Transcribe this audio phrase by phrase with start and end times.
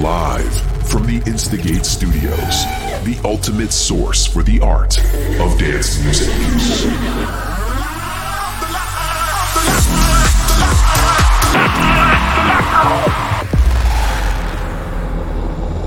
[0.00, 2.64] Live from the Instigate Studios,
[3.04, 4.98] the ultimate source for the art
[5.38, 6.28] of dance music.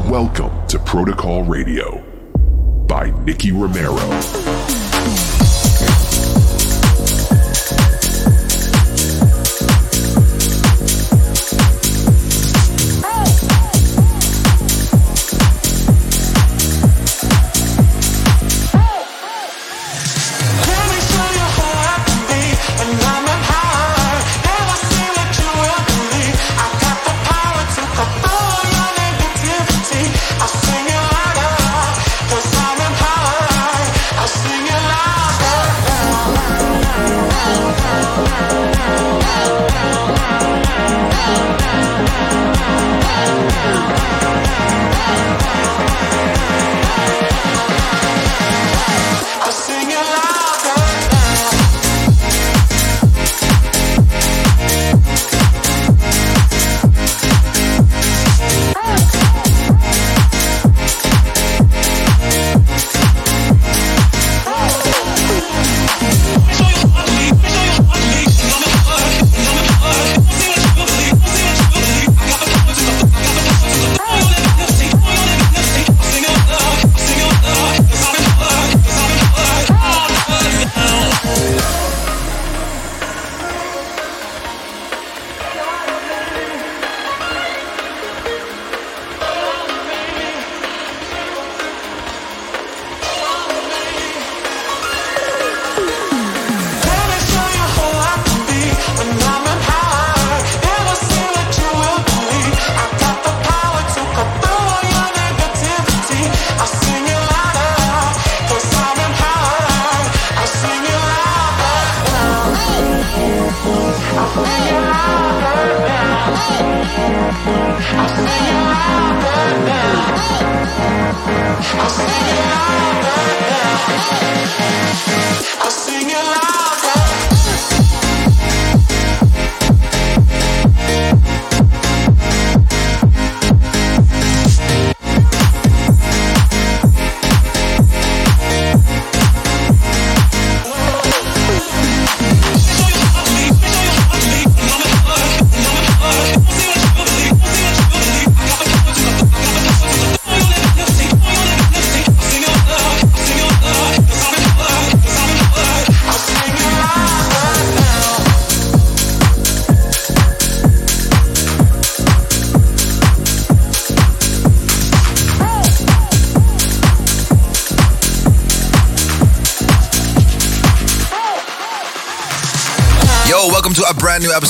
[0.07, 1.97] Welcome to Protocol Radio
[2.85, 3.97] by Nicky Romero.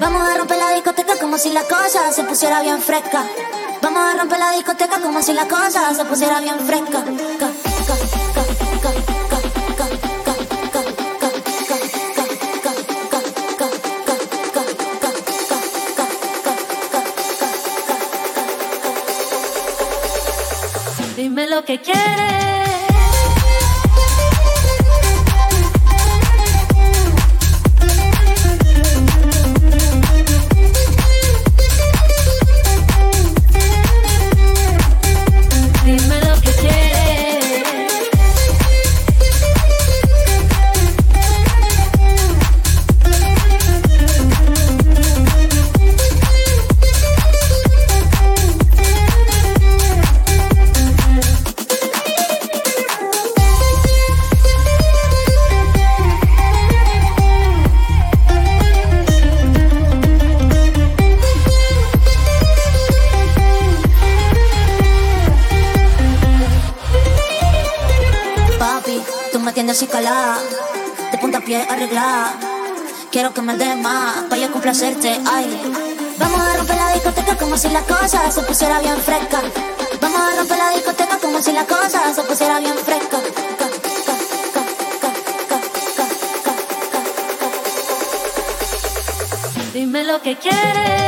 [0.00, 3.24] Vamos a romper la discoteca como si la cosa se pusiera bien fresca.
[3.80, 7.04] Vamos a romper la discoteca como si la cosa se pusiera bien fresca.
[21.16, 22.65] Dime lo que quieres.
[90.26, 91.05] Que quieres.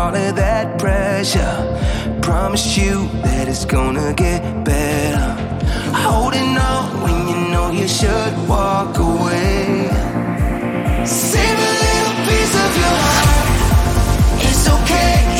[0.00, 1.54] all of that pressure.
[2.22, 5.28] Promise you that it's gonna get better.
[6.06, 9.90] Holding on when you know you should walk away.
[11.04, 14.44] Save a little piece of your heart.
[14.46, 15.39] It's okay.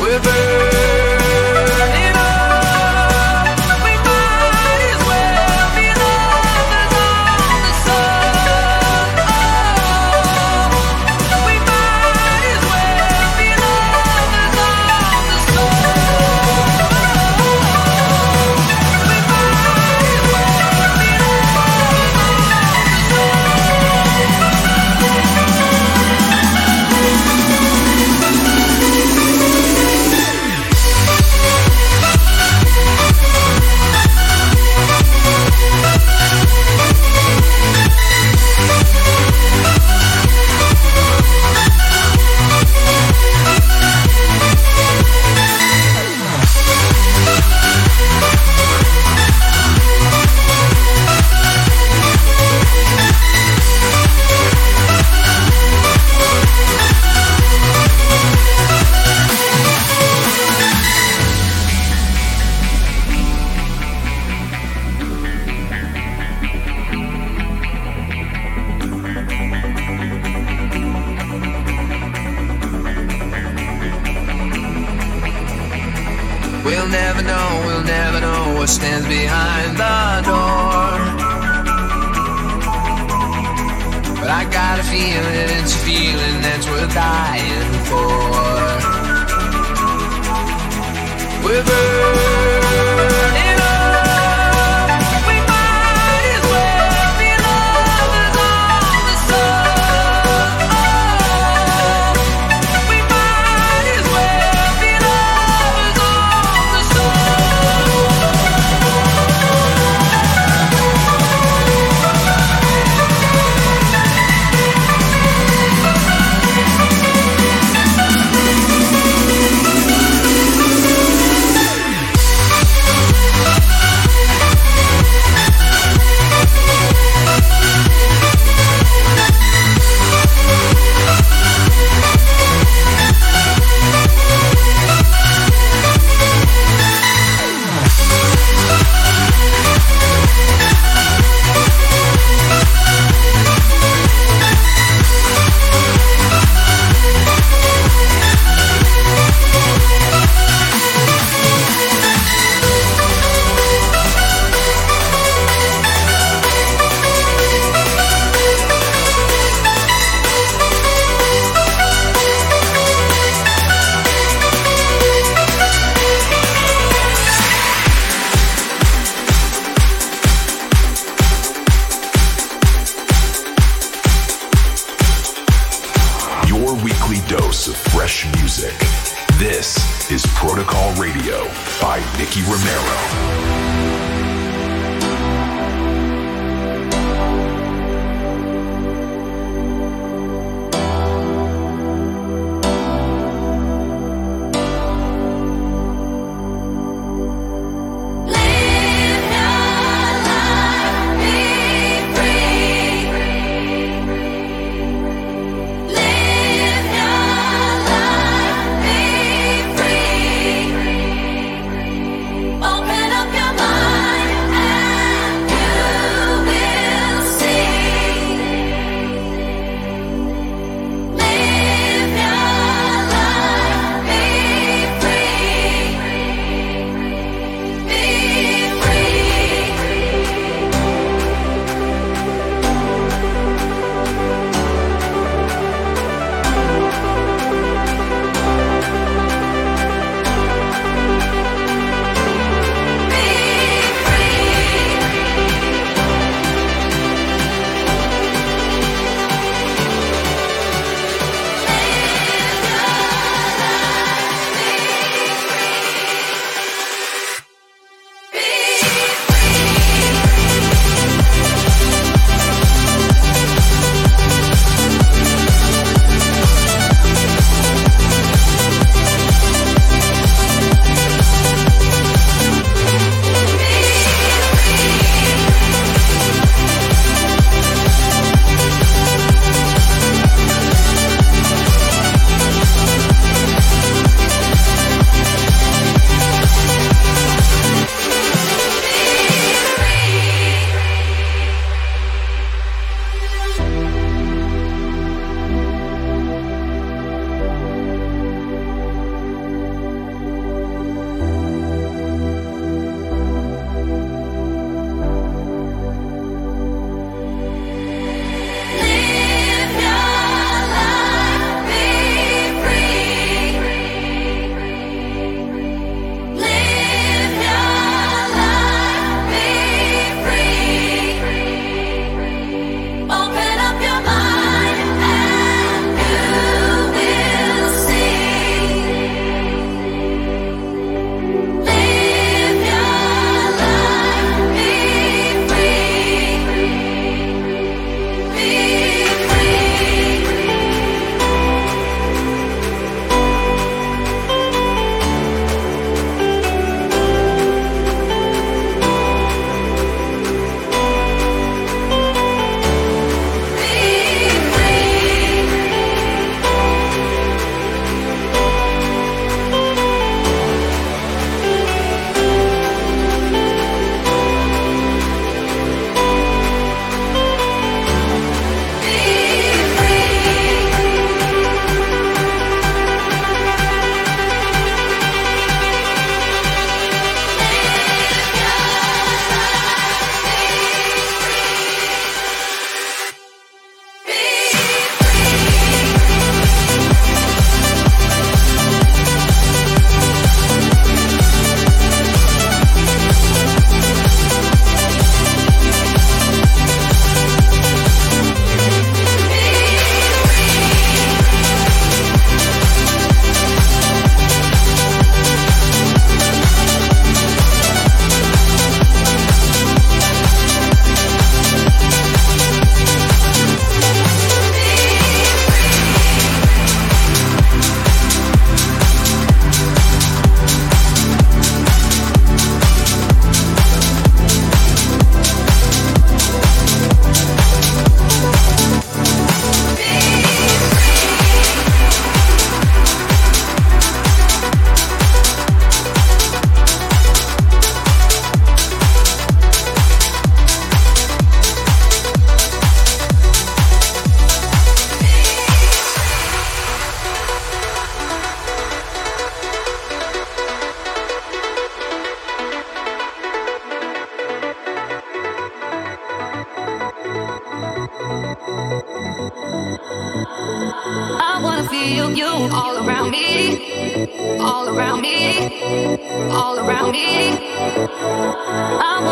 [0.00, 1.19] We're burning.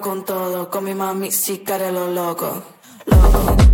[0.00, 2.62] con todo, con mi mami, si lo loco,
[3.06, 3.73] loco.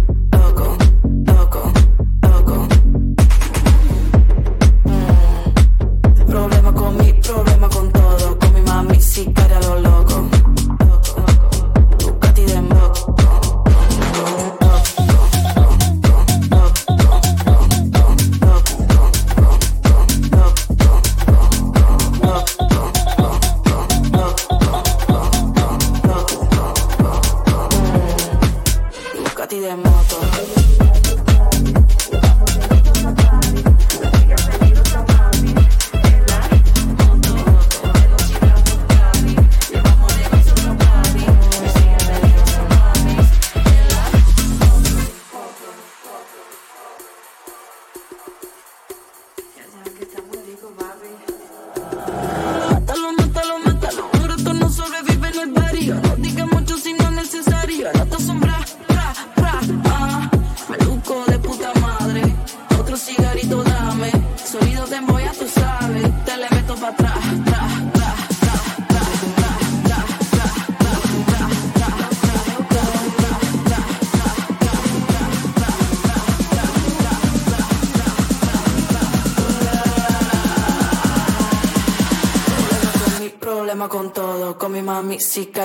[85.30, 85.64] música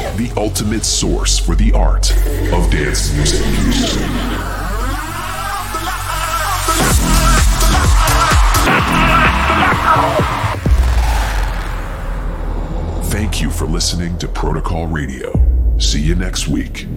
[0.17, 2.11] the ultimate source for the art
[2.51, 3.41] of dance music.
[13.05, 15.31] Thank you for listening to Protocol Radio.
[15.77, 16.87] See you next week.